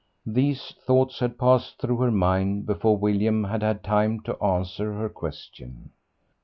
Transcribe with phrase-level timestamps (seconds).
[0.25, 5.09] These thoughts had passed through her mind before William had had time to answer her
[5.09, 5.91] question.